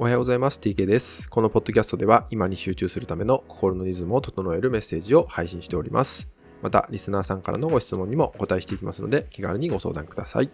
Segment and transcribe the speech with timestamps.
[0.00, 0.58] おはようございます。
[0.58, 1.28] TK です。
[1.28, 6.30] このポッドキャストでは今に集中するための心のリズムを整えるメッセージを配信しております。
[6.62, 10.50] また、リスナーさんからのご質問にもお答えしていきますので、気軽にご相談ください。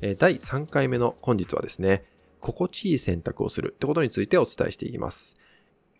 [0.00, 2.02] え第3回目の本日はですね、
[2.40, 5.36] 心地いい選択をするってことについてお伝えしていきます。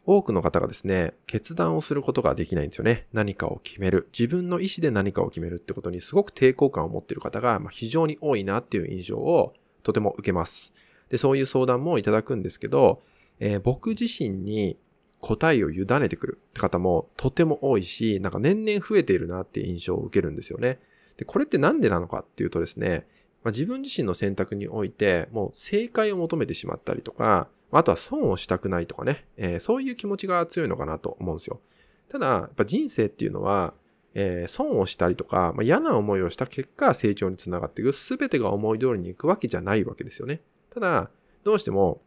[0.04, 3.06] 多くの方がですね、決断をすることができないんですよね。
[3.12, 4.09] 何かを決める。
[4.12, 9.52] 自分の意思で何かを決めるってことにすごく抵抗感を持っている方が非常に多いなっていう印象を
[9.84, 10.75] とても受けます。
[11.14, 13.00] で、そういう相談もいただくんですけど、
[13.38, 14.76] えー、僕自身に
[15.20, 20.80] 答えを委ねてくるって方もとても多いし、なんか年々増えているなって印象を受けるんですよね。
[21.16, 23.06] で、これってなんでなのかっていうとですね、
[23.44, 31.61] まあ、自分自身の選択において、もう正解を求めてしまったりとか、あとは損をしたくないとかね、えー、そういう気持ちが強いのかなと思うんですよ。
[32.08, 33.72] ただ、やっぱ人生っていうのは、
[34.14, 40.41] えー、損をしたりとか、まあ、嫌な思いをした結果、成長につながっていく、すべてが思い通りにいくわけじゃないわけですよね。
[40.74, 41.10] ただ、
[41.44, 42.02] どうしても、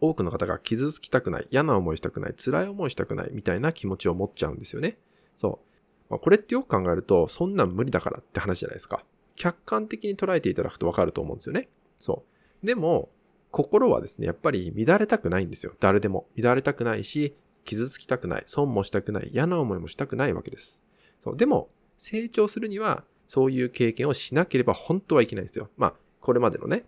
[0.00, 4.98] 多くの方が傷つきたくない、嫌な思いしたくない、辛い思いしたくないみたいな気持ちを持っちゃうんですよね。
[5.36, 6.10] そう。
[6.10, 9.04] まあ、これってよく考えると、そんなん無理だからって話じゃないですか。
[9.36, 11.68] 客観的に捉えていただくとわかると思うんですよね。
[11.96, 12.24] そ
[12.62, 12.66] う。
[12.66, 13.10] でも、
[13.50, 15.72] 心はですね、やっぱり乱れたくないんですよ。
[15.80, 16.28] 誰でも。
[16.36, 20.82] 乱れたくないし、傷つきたくない、損もしたくない、嫌な思いもしたくないわけです。
[21.20, 21.36] そう。
[21.36, 25.68] でも、成長するには、そういう経験をしなければ本当はいけないんですよ。
[25.76, 26.84] まあ、これまでのね、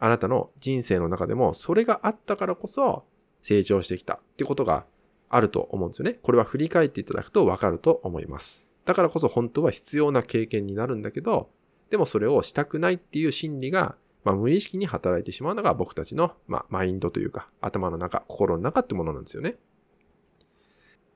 [0.00, 3.04] あなたの人生の中でも、それがあったからこそ、
[3.42, 4.84] 成長してきたってことが
[5.28, 6.18] あると思うんですよね。
[6.22, 8.68] これは振り返っていただくとわかると思います。
[8.84, 11.50] だからこそ本当は必要な経験になるんだけど、
[11.90, 19.56] でもそれをしたくないっていう心理がまあ、無意識に働いてしまうのが僕たちの、まあ、マインドというか、頭の中、心の中ってものなんですよね。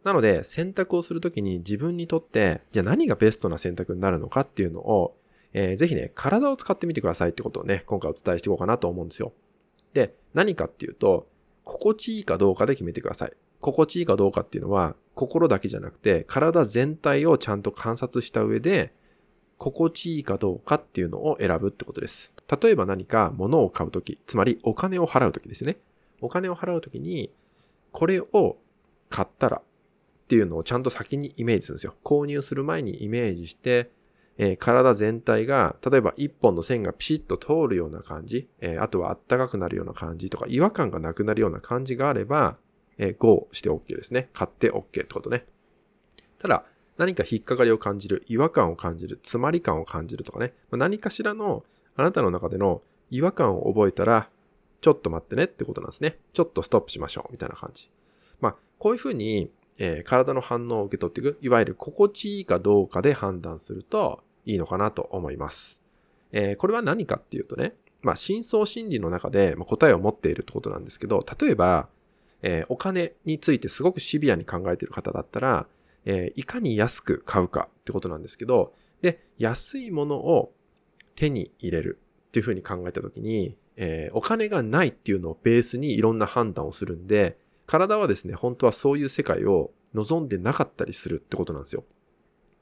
[0.04, 5.16] なので、選択をするときに自分にとって、じゃあ何がベストな選択になるのかっていうのを、
[5.54, 9.32] えー、ぜひね、体を使ってみてくださいってことをね、今回お伝えしていこうかなと思うんですよ。
[9.92, 11.28] で、何かっていうと、
[11.64, 13.32] 心地いいかどうかで決めてください。
[13.60, 18.92] 心地いいかどうかっていうのは、心だけじゃなくて、体全体をちゃんと観察した上で、
[19.58, 22.32] 心地いいかどうかっていうのを選ぶってことです。
[22.60, 25.78] 例えば何か物を買うとき、つまりお金を払うときですね。
[26.20, 27.32] お金を払うときに、
[27.92, 28.56] これを
[29.08, 31.94] 買ったらっていうのをちゃんと先にイメージするんですよ。
[32.02, 33.90] 購入する前にイメージして、
[34.38, 42.56] えー、体全体が、例えば一本の線がピシッと通るような感じ、えー、あとはあったかくなるような感じとか、違和感がなくなるような感じがあれば、
[42.98, 44.30] えー、GO して OK ですね。
[44.32, 45.44] 買って OK ってことね。
[46.38, 46.64] ただ、
[46.98, 51.64] 何か引っかかりを感じる、違和感を感じる、詰まり感を感じるとかね、何かしらの
[51.96, 54.28] あなたの中での違和感を覚えたら、
[54.80, 56.18] ちょっと待ってねってことなんですね。
[56.32, 57.90] ちょっとストップしましょうみたいな感じ。
[58.40, 65.82] まあ、こういうふうに、えー、体の反応を受け取っていく、いわゆる心地いいかどうかで判断するといいのかなと思います。
[66.32, 71.88] えー、これは何かっていうとね、まあ、深層心理の中で答えを持っているってことなんですけど、例えば、
[72.42, 75.66] えー、お金についてすごくシビアに考えている方だったら、
[76.04, 80.52] えー、いかに安く買うかってことなんですけど、で、安いものを
[81.14, 91.84] 手に入れるっていうふうに考えたときに、えー、お金がないっていうのをベースにいろんな判断をするんで、体はですね、本当はそういう世界を望んでなかったりするってことなんですよ。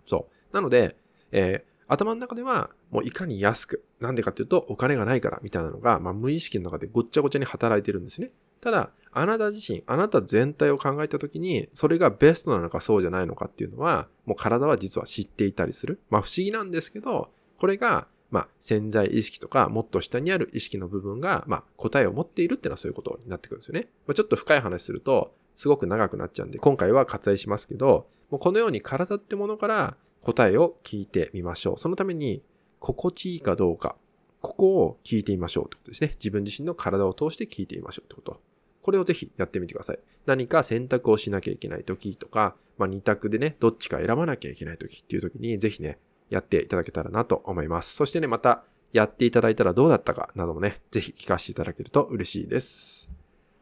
[0.07, 0.55] そう。
[0.55, 0.97] なので、
[1.33, 8.31] えー、頭の中では、もういかに安く、なんでかっていうと、お金がないからみたいなのが、まあ、無意識の中でごっちゃごちゃに働いてるんですね。
[8.61, 16.01] ただ、あなた自身、あなた全体を考えたときに、それがベストなのかそうじゃないのかっていうのは、もう体は実は知っていたりする。
[16.11, 23.89] まあ不思議なんですけど、これが、まあ潜在意識とか、もっと下にある意識の部分が、まあ答えを持っているっていうのはそういうことになってくるんですよね。
[24.07, 31.79] まあ、ちょっと深い話すると、すごく長くなっちゃうんで、今回は割愛しますけど、もうこのように体ってものから答えを聞いてみましょう。
[31.79, 32.43] そのために、
[32.79, 33.97] 心地いいかどうか、
[34.41, 36.13] ここを聞いてみましょうってことですね。
[36.15, 38.41] 自分自身の体を通して聞いてみましょうってこと。
[38.83, 39.99] これをぜひやってみてください。
[40.27, 45.99] 何か選択をしなきゃいけない時とか、まあ、2択でね、どっちか選ばなきゃいけない時っていう時に、ぜひね、
[46.31, 47.95] やっていただけたらなと思います。
[47.95, 53.11] そしてね、また、やっていただいたらどうだったかなどもね、ぜひ聞かせていただけると嬉しいです。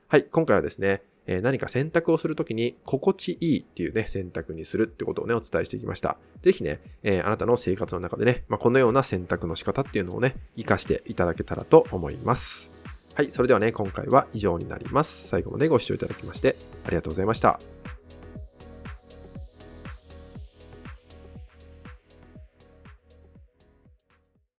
[0.09, 6.17] はい、今回はですね、え何か選択をするときに心地いいっていうね、選択にするってことをね、お伝えしていきました。
[6.41, 12.73] ぜひね、えー、あなたの生活の中でね、まあ、このような選択の仕方っていうのをね、活かしていただけたらと思います。
[13.15, 15.29] はい、それではね、今回は以上になります。
[15.29, 17.59] 最後までご視聴いただきましてありがとうございました。